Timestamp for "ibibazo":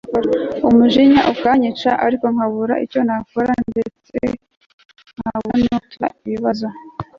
6.25-6.67